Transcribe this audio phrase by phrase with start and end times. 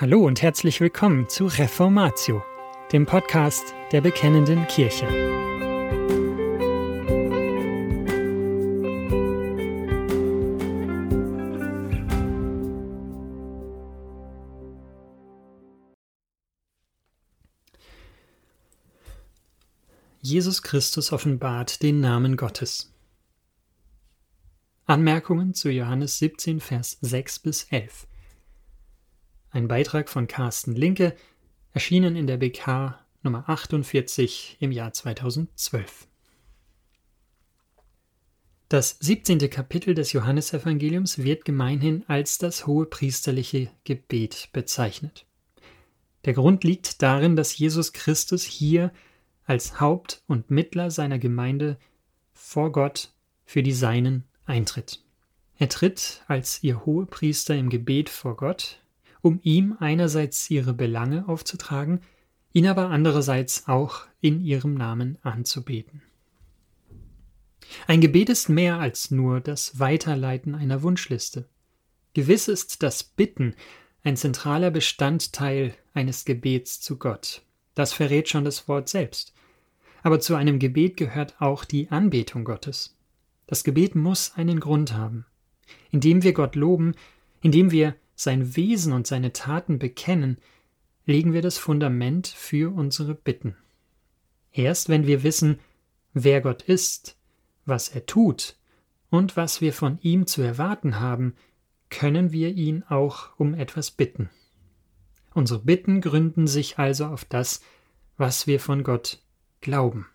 [0.00, 2.42] Hallo und herzlich willkommen zu Reformatio,
[2.90, 5.06] dem Podcast der Bekennenden Kirche.
[20.22, 22.90] Jesus Christus offenbart den Namen Gottes.
[24.86, 28.06] Anmerkungen zu Johannes 17, Vers 6 bis 11.
[29.52, 31.16] Ein Beitrag von Carsten Linke,
[31.72, 36.06] erschienen in der BK Nummer 48 im Jahr 2012.
[38.68, 39.50] Das 17.
[39.50, 45.26] Kapitel des Johannesevangeliums wird gemeinhin als das hohe priesterliche Gebet bezeichnet.
[46.24, 48.92] Der Grund liegt darin, dass Jesus Christus hier
[49.44, 51.76] als Haupt und Mittler seiner Gemeinde
[52.32, 53.12] vor Gott
[53.44, 55.02] für die Seinen eintritt.
[55.58, 58.79] Er tritt als ihr Hohepriester im Gebet vor Gott
[59.22, 62.00] um ihm einerseits ihre Belange aufzutragen,
[62.52, 66.02] ihn aber andererseits auch in ihrem Namen anzubeten.
[67.86, 71.48] Ein Gebet ist mehr als nur das Weiterleiten einer Wunschliste.
[72.14, 73.54] Gewiss ist das Bitten
[74.02, 77.42] ein zentraler Bestandteil eines Gebets zu Gott.
[77.74, 79.32] Das verrät schon das Wort selbst.
[80.02, 82.96] Aber zu einem Gebet gehört auch die Anbetung Gottes.
[83.46, 85.26] Das Gebet muss einen Grund haben.
[85.90, 86.94] Indem wir Gott loben,
[87.42, 90.38] indem wir sein Wesen und seine Taten bekennen,
[91.06, 93.56] legen wir das Fundament für unsere Bitten.
[94.52, 95.58] Erst wenn wir wissen,
[96.12, 97.16] wer Gott ist,
[97.64, 98.56] was er tut
[99.08, 101.34] und was wir von ihm zu erwarten haben,
[101.88, 104.28] können wir ihn auch um etwas bitten.
[105.32, 107.62] Unsere Bitten gründen sich also auf das,
[108.16, 109.22] was wir von Gott
[109.60, 110.06] glauben.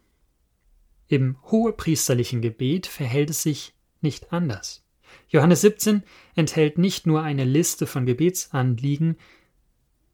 [1.07, 4.84] Im hohepriesterlichen Gebet verhält es sich nicht anders.
[5.29, 6.03] Johannes 17
[6.35, 9.17] enthält nicht nur eine Liste von Gebetsanliegen,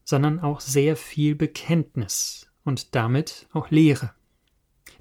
[0.04, 4.12] sondern auch sehr viel Bekenntnis und damit auch Lehre.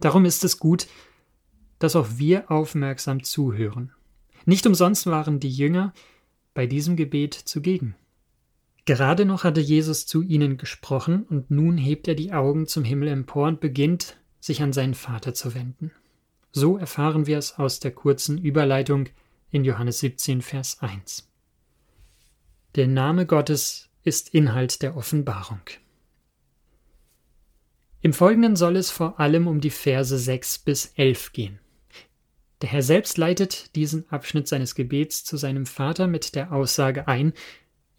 [0.00, 0.86] Darum ist es gut,
[1.78, 3.92] dass auch wir aufmerksam zuhören.
[4.44, 5.92] Nicht umsonst waren die Jünger
[6.54, 7.94] bei diesem Gebet zugegen.
[8.86, 13.08] Gerade noch hatte Jesus zu ihnen gesprochen, und nun hebt er die Augen zum Himmel
[13.08, 15.92] empor und beginnt, sich an seinen Vater zu wenden.
[16.52, 19.08] So erfahren wir es aus der kurzen Überleitung
[19.50, 21.28] in Johannes 17, Vers 1.
[22.76, 25.60] Der Name Gottes ist Inhalt der Offenbarung.
[28.00, 31.58] Im Folgenden soll es vor allem um die Verse 6 bis 11 gehen.
[32.62, 37.32] Der Herr selbst leitet diesen Abschnitt seines Gebets zu seinem Vater mit der Aussage ein,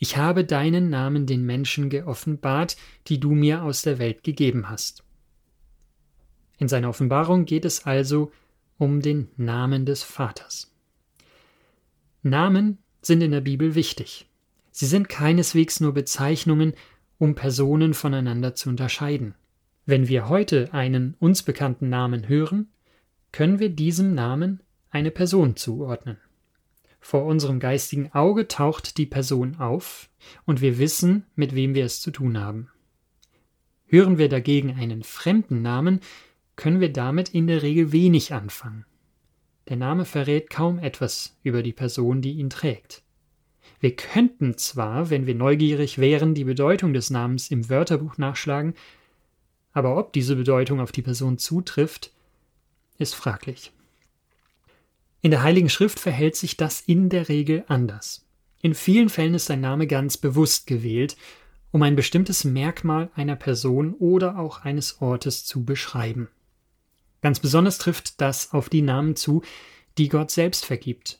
[0.03, 2.75] ich habe deinen Namen den Menschen geoffenbart,
[3.05, 5.03] die du mir aus der Welt gegeben hast.
[6.57, 8.31] In seiner Offenbarung geht es also
[8.79, 10.70] um den Namen des Vaters.
[12.23, 14.27] Namen sind in der Bibel wichtig.
[14.71, 16.73] Sie sind keineswegs nur Bezeichnungen,
[17.17, 19.35] um Personen voneinander zu unterscheiden.
[19.85, 22.69] Wenn wir heute einen uns bekannten Namen hören,
[23.31, 24.61] können wir diesem Namen
[24.91, 26.17] eine Person zuordnen.
[26.99, 30.09] Vor unserem geistigen Auge taucht die Person auf
[30.45, 32.69] und wir wissen, mit wem wir es zu tun haben.
[33.87, 35.99] Hören wir dagegen einen fremden Namen,
[36.55, 38.85] können wir damit in der Regel wenig anfangen.
[39.67, 43.03] Der Name verrät kaum etwas über die Person, die ihn trägt.
[43.79, 48.75] Wir könnten zwar, wenn wir neugierig wären, die Bedeutung des Namens im Wörterbuch nachschlagen,
[49.73, 52.11] aber ob diese Bedeutung auf die Person zutrifft,
[52.97, 53.71] ist fraglich.
[55.21, 58.25] In der Heiligen Schrift verhält sich das in der Regel anders.
[58.61, 61.15] In vielen Fällen ist ein Name ganz bewusst gewählt,
[61.71, 66.27] um ein bestimmtes Merkmal einer Person oder auch eines Ortes zu beschreiben.
[67.21, 69.41] Ganz besonders trifft das auf die Namen zu,
[69.97, 71.19] die Gott selbst vergibt.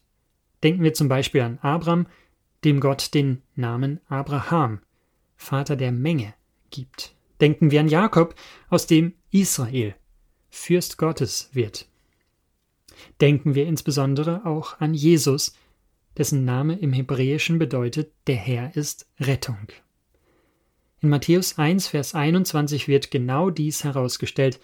[0.64, 2.08] Denken wir zum Beispiel an Abram,
[2.64, 4.82] dem Gott den Namen Abraham,
[5.36, 6.34] Vater der Menge,
[6.70, 7.16] gibt.
[7.40, 8.36] Denken wir an Jakob,
[8.70, 9.96] aus dem Israel,
[10.50, 11.88] Fürst Gottes wird.
[13.20, 15.56] Denken wir insbesondere auch an Jesus,
[16.18, 19.68] dessen Name im Hebräischen bedeutet, der Herr ist Rettung.
[21.00, 24.60] In Matthäus 1, Vers 21 wird genau dies herausgestellt,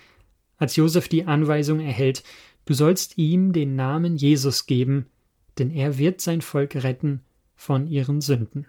[0.57, 2.23] als Josef die Anweisung erhält,
[2.65, 5.07] du sollst ihm den Namen Jesus geben,
[5.57, 7.21] denn er wird sein Volk retten
[7.55, 8.67] von ihren Sünden.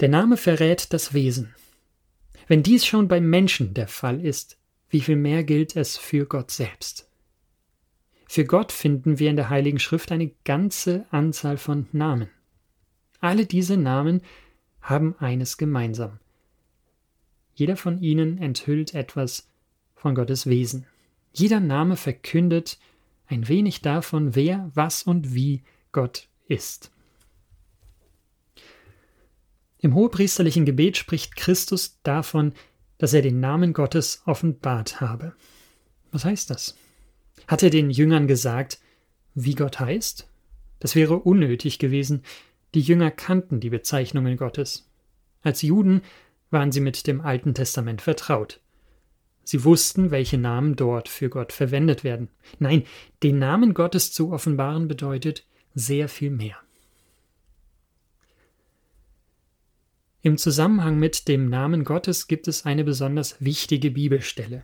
[0.00, 1.54] Der Name verrät das Wesen.
[2.46, 4.58] Wenn dies schon beim Menschen der Fall ist,
[4.88, 7.08] wie viel mehr gilt es für Gott selbst?
[8.26, 12.28] Für Gott finden wir in der Heiligen Schrift eine ganze Anzahl von Namen.
[13.20, 14.22] Alle diese Namen
[14.80, 16.18] haben eines gemeinsam.
[17.54, 19.49] Jeder von ihnen enthüllt etwas
[20.00, 20.86] von Gottes Wesen.
[21.32, 22.78] Jeder Name verkündet
[23.26, 25.62] ein wenig davon, wer, was und wie
[25.92, 26.90] Gott ist.
[29.78, 32.54] Im hohepriesterlichen Gebet spricht Christus davon,
[32.98, 35.34] dass er den Namen Gottes offenbart habe.
[36.12, 36.76] Was heißt das?
[37.46, 38.80] Hat er den Jüngern gesagt,
[39.34, 40.28] wie Gott heißt?
[40.80, 42.24] Das wäre unnötig gewesen.
[42.74, 44.88] Die Jünger kannten die Bezeichnungen Gottes.
[45.42, 46.02] Als Juden
[46.50, 48.60] waren sie mit dem Alten Testament vertraut.
[49.50, 52.28] Sie wussten, welche Namen dort für Gott verwendet werden.
[52.60, 52.84] Nein,
[53.24, 55.44] den Namen Gottes zu offenbaren bedeutet
[55.74, 56.56] sehr viel mehr.
[60.22, 64.62] Im Zusammenhang mit dem Namen Gottes gibt es eine besonders wichtige Bibelstelle.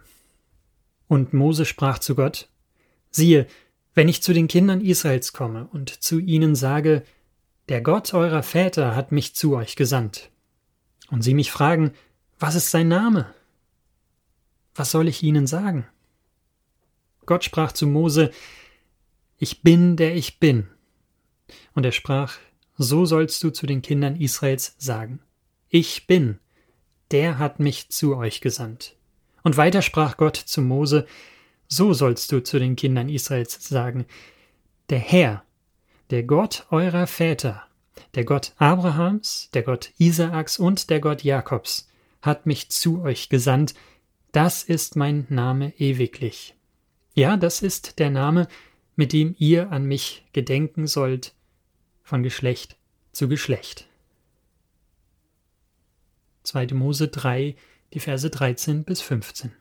[1.08, 2.48] Und Mose sprach zu Gott,
[3.10, 3.48] siehe,
[3.94, 7.02] wenn ich zu den Kindern Israels komme und zu ihnen sage,
[7.68, 10.30] der Gott eurer Väter hat mich zu euch gesandt,
[11.10, 11.90] und sie mich fragen,
[12.38, 13.34] was ist sein Name?
[14.76, 15.86] Was soll ich ihnen sagen?
[17.24, 18.30] Gott sprach zu Mose,
[19.38, 20.68] Ich bin, der ich bin.
[21.74, 22.36] Und er sprach,
[22.78, 25.20] So sollst du zu den Kindern Israels sagen.
[25.68, 26.38] Ich bin,
[27.10, 28.96] der hat mich zu euch gesandt.
[29.42, 31.06] Und weiter sprach Gott zu Mose,
[31.68, 34.06] So sollst du zu den Kindern Israels sagen,
[34.90, 35.42] Der Herr,
[36.10, 37.66] der Gott eurer Väter,
[38.14, 41.88] der Gott Abrahams, der Gott Isaaks und der Gott Jakobs,
[42.22, 43.74] hat mich zu euch gesandt,
[44.36, 46.54] das ist mein Name ewiglich.
[47.14, 48.48] Ja, das ist der Name,
[48.94, 51.34] mit dem ihr an mich gedenken sollt,
[52.02, 52.76] von Geschlecht
[53.12, 53.88] zu Geschlecht.
[56.42, 56.74] 2.
[56.74, 57.56] Mose 3,
[57.94, 59.52] die Verse 13 bis 15.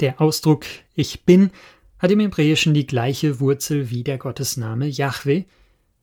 [0.00, 0.64] Der Ausdruck
[0.94, 1.50] Ich bin
[1.98, 5.44] hat im Hebräischen die gleiche Wurzel wie der Gottesname Yahweh,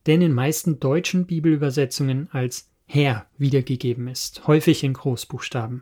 [0.06, 5.82] der in den meisten deutschen Bibelübersetzungen als Herr wiedergegeben ist, häufig in Großbuchstaben.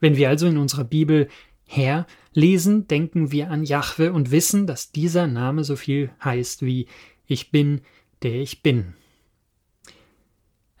[0.00, 1.28] Wenn wir also in unserer Bibel
[1.66, 6.86] Herr lesen, denken wir an Jahwe und wissen, dass dieser Name so viel heißt wie
[7.26, 7.82] Ich bin,
[8.22, 8.94] der ich bin.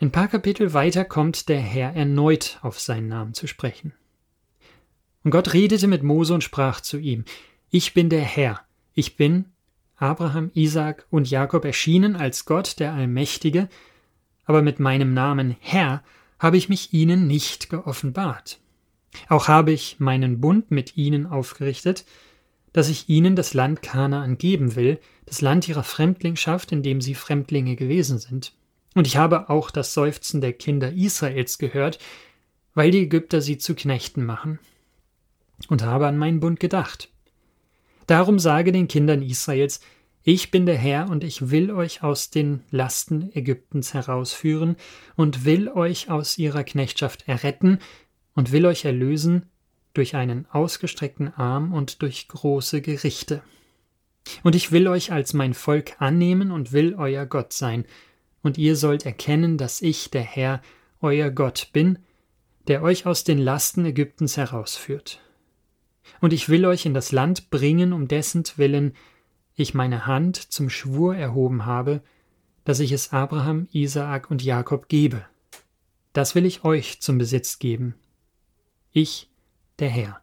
[0.00, 3.92] Ein paar Kapitel weiter kommt der Herr erneut auf seinen Namen zu sprechen.
[5.24, 7.24] Und Gott redete mit Mose und sprach zu ihm,
[7.70, 8.60] Ich bin der Herr,
[8.94, 9.46] ich bin
[9.96, 13.68] Abraham, Isaak und Jakob erschienen als Gott der Allmächtige,
[14.44, 16.04] aber mit meinem Namen Herr
[16.38, 18.60] habe ich mich ihnen nicht geoffenbart.
[19.28, 22.04] Auch habe ich meinen Bund mit ihnen aufgerichtet,
[22.72, 27.14] dass ich ihnen das Land Kanaan geben will, das Land ihrer Fremdlingschaft, in dem sie
[27.14, 28.52] Fremdlinge gewesen sind.
[28.94, 31.98] Und ich habe auch das Seufzen der Kinder Israels gehört,
[32.74, 34.58] weil die Ägypter sie zu Knechten machen,
[35.68, 37.10] und habe an meinen Bund gedacht.
[38.06, 39.80] Darum sage den Kindern Israels,
[40.22, 44.76] ich bin der Herr und ich will euch aus den Lasten Ägyptens herausführen
[45.16, 47.78] und will euch aus ihrer Knechtschaft erretten
[48.38, 49.46] und will euch erlösen
[49.94, 53.42] durch einen ausgestreckten Arm und durch große Gerichte.
[54.44, 57.84] Und ich will euch als mein Volk annehmen und will euer Gott sein,
[58.40, 60.62] und ihr sollt erkennen, dass ich der Herr,
[61.00, 61.98] euer Gott bin,
[62.68, 65.20] der euch aus den Lasten Ägyptens herausführt.
[66.20, 68.94] Und ich will euch in das Land bringen, um dessen Willen
[69.56, 72.02] ich meine Hand zum Schwur erhoben habe,
[72.64, 75.24] dass ich es Abraham, Isaak und Jakob gebe.
[76.12, 77.96] Das will ich euch zum Besitz geben.
[78.92, 79.28] Ich,
[79.78, 80.22] der Herr.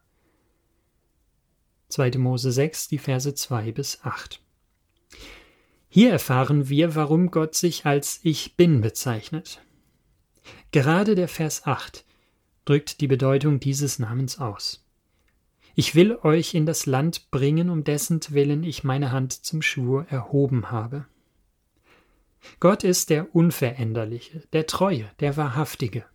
[1.89, 2.17] 2.
[2.17, 4.41] Mose 6, die Verse 2 bis 8.
[5.87, 9.61] Hier erfahren wir, warum Gott sich als Ich bin bezeichnet.
[10.71, 12.03] Gerade der Vers 8
[12.65, 14.85] drückt die Bedeutung dieses Namens aus.
[15.75, 20.05] Ich will euch in das Land bringen, um dessen Willen ich meine Hand zum Schwur
[20.09, 21.05] erhoben habe.
[22.59, 26.05] Gott ist der Unveränderliche, der Treue, der Wahrhaftige.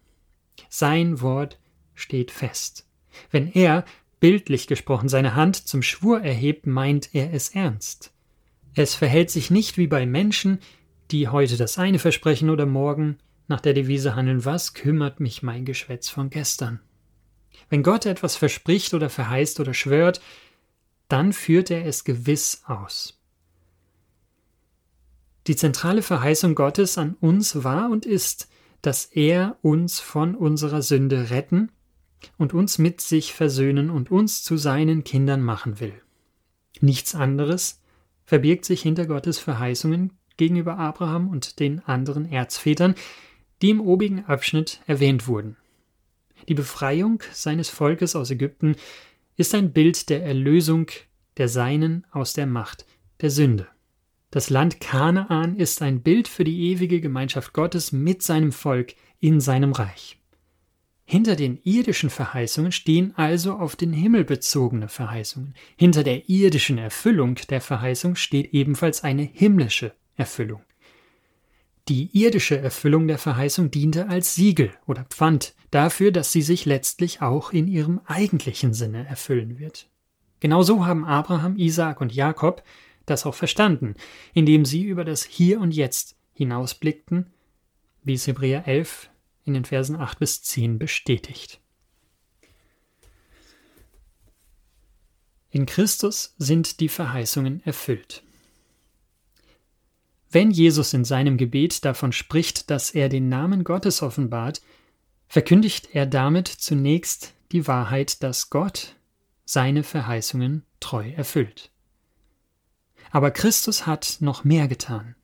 [0.68, 1.58] Sein Wort
[2.00, 2.86] steht fest.
[3.30, 3.84] Wenn er,
[4.20, 8.12] bildlich gesprochen, seine Hand zum Schwur erhebt, meint er es ernst.
[8.74, 10.58] Es verhält sich nicht wie bei Menschen,
[11.10, 15.64] die heute das eine versprechen oder morgen nach der Devise handeln, was kümmert mich mein
[15.64, 16.80] Geschwätz von gestern.
[17.68, 20.20] Wenn Gott etwas verspricht oder verheißt oder schwört,
[21.08, 23.20] dann führt er es gewiss aus.
[25.46, 28.48] Die zentrale Verheißung Gottes an uns war und ist,
[28.82, 31.72] dass er uns von unserer Sünde retten
[32.38, 35.94] und uns mit sich versöhnen und uns zu seinen Kindern machen will.
[36.80, 37.80] Nichts anderes
[38.24, 42.94] verbirgt sich hinter Gottes Verheißungen gegenüber Abraham und den anderen Erzvätern,
[43.60, 45.56] die im obigen Abschnitt erwähnt wurden.
[46.48, 48.76] Die Befreiung seines Volkes aus Ägypten
[49.36, 50.86] ist ein Bild der Erlösung
[51.36, 52.86] der Seinen aus der Macht
[53.20, 53.66] der Sünde.
[54.30, 59.40] Das Land Kanaan ist ein Bild für die ewige Gemeinschaft Gottes mit seinem Volk in
[59.40, 60.19] seinem Reich.
[61.10, 65.54] Hinter den irdischen Verheißungen stehen also auf den Himmel bezogene Verheißungen.
[65.76, 70.62] Hinter der irdischen Erfüllung der Verheißung steht ebenfalls eine himmlische Erfüllung.
[71.88, 77.22] Die irdische Erfüllung der Verheißung diente als Siegel oder Pfand dafür, dass sie sich letztlich
[77.22, 79.88] auch in ihrem eigentlichen Sinne erfüllen wird.
[80.38, 82.62] Genauso haben Abraham, Isaak und Jakob
[83.06, 83.96] das auch verstanden,
[84.32, 87.32] indem sie über das Hier und Jetzt hinausblickten,
[88.04, 89.10] wie es Hebräer 11
[89.44, 91.60] in den Versen 8 bis 10 bestätigt.
[95.50, 98.22] In Christus sind die Verheißungen erfüllt.
[100.30, 104.62] Wenn Jesus in seinem Gebet davon spricht, dass er den Namen Gottes offenbart,
[105.26, 108.94] verkündigt er damit zunächst die Wahrheit, dass Gott
[109.44, 111.72] seine Verheißungen treu erfüllt.
[113.10, 115.16] Aber Christus hat noch mehr getan.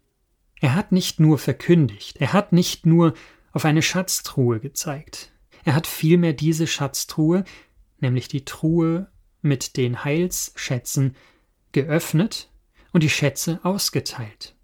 [0.60, 3.14] Er hat nicht nur verkündigt, er hat nicht nur
[3.56, 5.32] auf eine Schatztruhe gezeigt,
[5.64, 7.42] er hat vielmehr diese Schatztruhe,
[8.00, 9.10] nämlich die Truhe
[9.40, 11.16] mit den Heilsschätzen,
[11.72, 12.50] geöffnet
[12.92, 14.54] und die Schätze ausgeteilt.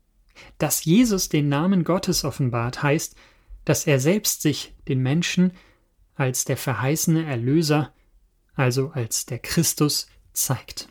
[0.59, 3.17] Dass Jesus den Namen Gottes offenbart, heißt,
[3.65, 5.53] dass er selbst sich den Menschen
[6.15, 7.95] als der verheißene Erlöser,
[8.57, 10.91] also als der Christus, zeigt.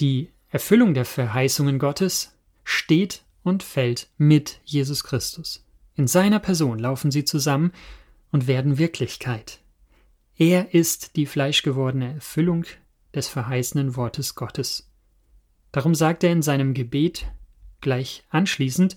[0.00, 5.64] Die Erfüllung der Verheißungen Gottes steht und fällt mit Jesus Christus.
[5.94, 7.72] In seiner Person laufen sie zusammen
[8.30, 9.60] und werden Wirklichkeit.
[10.36, 12.64] Er ist die fleischgewordene Erfüllung
[13.14, 14.88] des verheißenen Wortes Gottes.
[15.72, 17.26] Darum sagt er in seinem Gebet
[17.80, 18.96] gleich anschließend,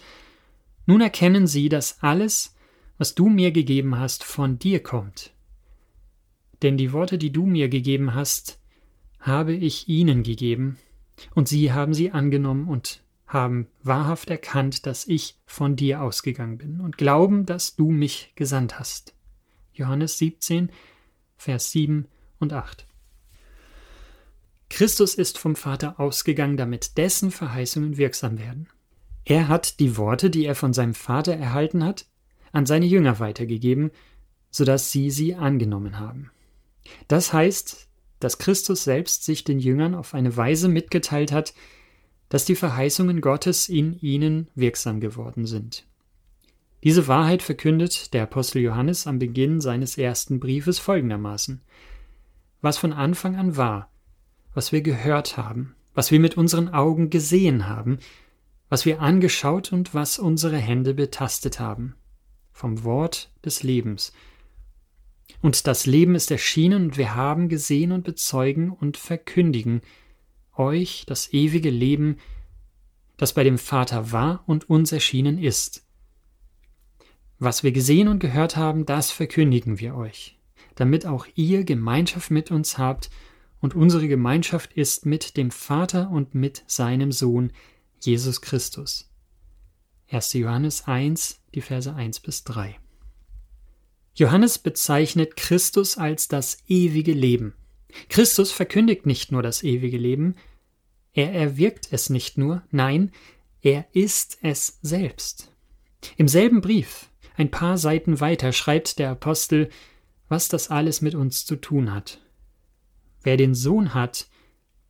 [0.85, 2.55] Nun erkennen sie, dass alles,
[2.97, 5.31] was du mir gegeben hast, von dir kommt.
[6.61, 8.59] Denn die Worte, die du mir gegeben hast,
[9.19, 10.77] habe ich ihnen gegeben,
[11.35, 13.00] und sie haben sie angenommen und
[13.31, 18.77] haben wahrhaft erkannt, dass ich von dir ausgegangen bin und glauben, dass du mich gesandt
[18.77, 19.13] hast.
[19.73, 20.69] Johannes 17,
[21.37, 22.07] Vers 7
[22.39, 22.85] und 8.
[24.69, 28.67] Christus ist vom Vater ausgegangen, damit dessen Verheißungen wirksam werden.
[29.23, 32.05] Er hat die Worte, die er von seinem Vater erhalten hat,
[32.51, 33.91] an seine Jünger weitergegeben,
[34.49, 36.31] sodass sie sie angenommen haben.
[37.07, 37.87] Das heißt,
[38.19, 41.53] dass Christus selbst sich den Jüngern auf eine Weise mitgeteilt hat,
[42.31, 45.85] dass die Verheißungen Gottes in ihnen wirksam geworden sind.
[46.81, 51.59] Diese Wahrheit verkündet der Apostel Johannes am Beginn seines ersten Briefes folgendermaßen.
[52.61, 53.91] Was von Anfang an war,
[54.53, 57.99] was wir gehört haben, was wir mit unseren Augen gesehen haben,
[58.69, 61.97] was wir angeschaut und was unsere Hände betastet haben,
[62.53, 64.13] vom Wort des Lebens,
[65.41, 69.81] und das Leben ist erschienen, und wir haben gesehen und bezeugen und verkündigen
[70.61, 72.17] euch das ewige Leben,
[73.17, 75.85] das bei dem Vater war und uns erschienen ist.
[77.39, 80.37] Was wir gesehen und gehört haben, das verkündigen wir euch,
[80.75, 83.09] damit auch ihr Gemeinschaft mit uns habt,
[83.59, 87.53] und unsere Gemeinschaft ist mit dem Vater und mit seinem Sohn
[87.99, 89.11] Jesus Christus.
[90.09, 90.33] 1.
[90.33, 92.79] Johannes 1, die Verse 1 bis 3.
[94.15, 97.53] Johannes bezeichnet Christus als das ewige Leben.
[98.09, 100.35] Christus verkündigt nicht nur das ewige Leben,
[101.13, 103.11] er erwirkt es nicht nur, nein,
[103.61, 105.51] er ist es selbst.
[106.17, 109.69] Im selben Brief, ein paar Seiten weiter, schreibt der Apostel,
[110.29, 112.21] was das alles mit uns zu tun hat.
[113.23, 114.27] Wer den Sohn hat,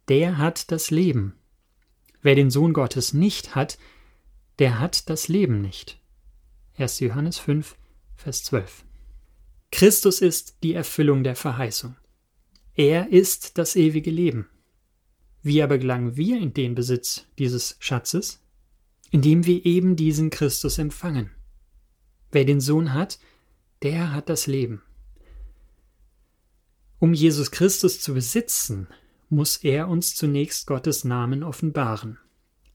[0.08, 1.36] der hat das Leben.
[2.22, 3.78] Wer den Sohn Gottes nicht hat,
[4.60, 6.00] der hat das Leben nicht.
[6.78, 7.00] 1.
[7.00, 7.76] Johannes 5,
[8.16, 8.86] Vers 12.
[9.72, 11.96] Christus ist die Erfüllung der Verheißung.
[12.76, 14.50] Er ist das ewige Leben.
[15.44, 18.42] Wie aber gelangen wir in den Besitz dieses Schatzes?
[19.10, 21.32] Indem wir eben diesen Christus empfangen.
[22.32, 23.20] Wer den Sohn hat,
[23.82, 24.82] der hat das Leben.
[27.00, 28.88] Um Jesus Christus zu besitzen,
[29.30, 32.20] muss er uns zunächst Gottes Namen offenbaren.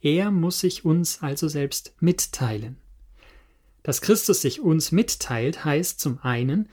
[0.01, 2.77] Er muss sich uns also selbst mitteilen.
[3.83, 6.69] Dass Christus sich uns mitteilt, heißt zum einen,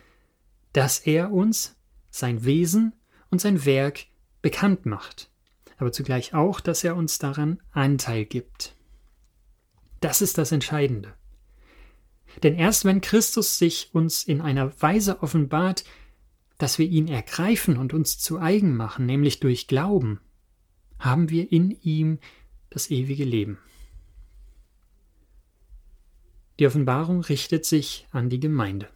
[0.72, 1.76] dass er uns
[2.10, 2.94] sein Wesen
[3.30, 4.06] und sein Werk
[4.42, 5.30] bekannt macht,
[5.84, 8.76] aber zugleich auch, dass er uns daran Anteil gibt.
[10.00, 11.14] Das ist das Entscheidende.
[12.42, 15.84] Denn erst wenn Christus sich uns in einer Weise offenbart,
[16.58, 20.22] dass wir ihn ergreifen und uns zu eigen machen, nämlich durch Glauben,
[21.00, 22.20] haben wir in ihm
[22.70, 23.60] das ewige Leben.
[26.60, 28.88] Die Offenbarung richtet sich an die Gemeinde.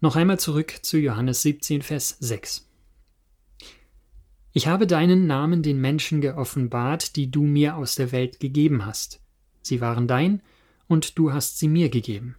[0.00, 2.67] Noch einmal zurück zu Johannes 17, Vers 6.
[4.58, 9.20] Ich habe deinen Namen den Menschen geoffenbart, die du mir aus der Welt gegeben hast.
[9.62, 10.42] Sie waren dein,
[10.88, 12.34] und du hast sie mir gegeben.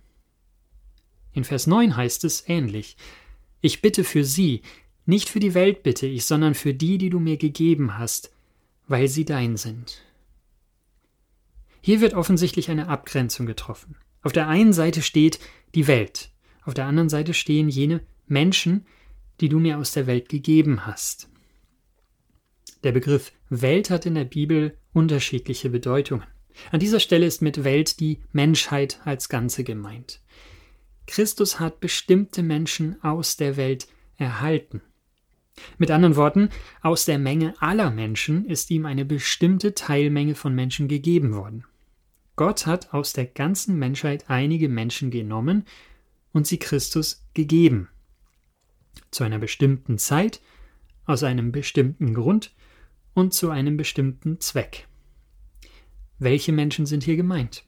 [1.32, 2.98] In Vers 9 heißt es ähnlich.
[3.62, 4.64] Ich bitte für sie,
[5.06, 8.34] nicht für die Welt bitte ich, sondern für die, die du mir gegeben hast,
[8.90, 10.02] weil sie dein sind.
[11.80, 13.96] Hier wird offensichtlich eine Abgrenzung getroffen.
[14.24, 15.40] Auf der einen Seite steht
[15.74, 16.32] die Welt,
[16.66, 18.86] auf der anderen Seite stehen jene Menschen,
[19.40, 21.30] die du mir aus der Welt gegeben hast.
[22.84, 26.24] Der Begriff Welt hat in der Bibel unterschiedliche Bedeutungen.
[26.72, 30.22] An dieser Stelle ist mit Welt die Menschheit als Ganze gemeint.
[31.06, 34.82] Christus hat bestimmte Menschen aus der Welt erhalten.
[35.78, 36.50] Mit anderen Worten,
[36.82, 41.66] aus der Menge aller Menschen ist ihm eine bestimmte Teilmenge von Menschen gegeben worden.
[42.38, 45.66] Gott hat aus der ganzen Menschheit einige Menschen genommen
[46.32, 47.90] und sie Christus gegeben.
[49.12, 50.40] Zu einer bestimmten Zeit,
[51.06, 52.54] aus einem bestimmten Grund
[53.14, 54.88] und zu einem bestimmten Zweck.
[56.20, 57.64] Welche Menschen sind hier gemeint?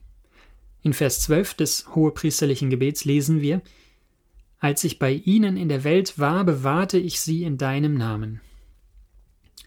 [0.82, 3.62] In Vers 12 des hohepriesterlichen Gebets lesen wir,
[4.58, 8.40] Als ich bei ihnen in der Welt war, bewahrte ich sie in deinem Namen.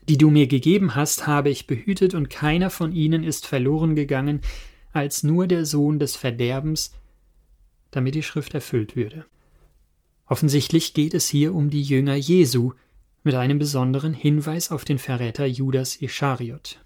[0.08, 4.42] Die du mir gegeben hast, habe ich behütet, und keiner von ihnen ist verloren gegangen,
[4.94, 6.94] als nur der Sohn des Verderbens,
[7.92, 9.26] damit die Schrift erfüllt würde.
[10.28, 12.74] Offensichtlich geht es hier um die Jünger Jesu,
[13.26, 16.80] mit einem besonderen Hinweis auf den Verräter Judas Ischariot.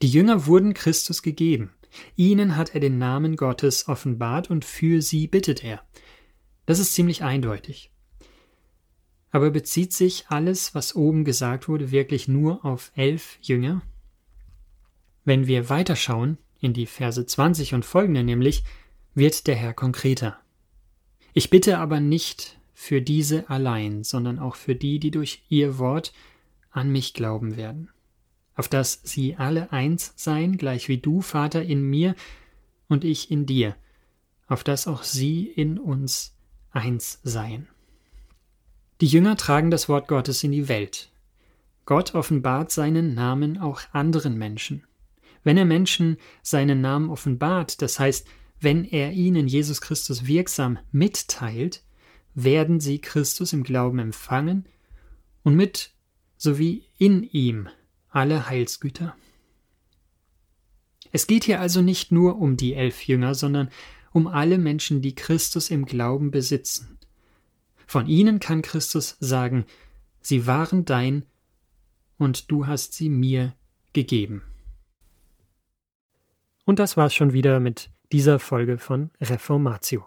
[0.00, 1.72] Die Jünger wurden Christus gegeben.
[2.14, 5.82] Ihnen hat er den Namen Gottes offenbart und für sie bittet er.
[6.66, 7.90] Das ist ziemlich eindeutig.
[9.30, 13.82] Aber bezieht sich alles, was oben gesagt wurde, wirklich nur auf elf Jünger?
[15.24, 18.62] Wenn wir weiterschauen, in die Verse 20 und folgende nämlich,
[19.14, 20.38] wird der Herr konkreter.
[21.32, 26.12] Ich bitte aber nicht für diese allein, sondern auch für die, die durch ihr Wort
[26.70, 27.90] an mich glauben werden
[28.58, 32.16] auf dass sie alle eins seien, gleich wie du, Vater, in mir
[32.88, 33.76] und ich in dir,
[34.48, 36.34] auf dass auch sie in uns
[36.72, 37.68] eins seien.
[39.00, 41.12] Die Jünger tragen das Wort Gottes in die Welt.
[41.86, 44.82] Gott offenbart seinen Namen auch anderen Menschen.
[45.44, 48.26] Wenn er Menschen seinen Namen offenbart, das heißt,
[48.58, 51.84] wenn er ihnen Jesus Christus wirksam mitteilt,
[52.44, 54.66] werden sie Christus im Glauben empfangen
[55.42, 55.92] und mit
[56.36, 57.68] sowie in ihm
[58.10, 59.16] alle Heilsgüter.
[61.10, 63.70] Es geht hier also nicht nur um die elf Jünger, sondern
[64.12, 66.98] um alle Menschen, die Christus im Glauben besitzen.
[67.86, 69.64] Von ihnen kann Christus sagen,
[70.20, 71.24] sie waren dein
[72.18, 73.54] und du hast sie mir
[73.92, 74.42] gegeben.
[76.64, 80.06] Und das war's schon wieder mit dieser Folge von Reformatio.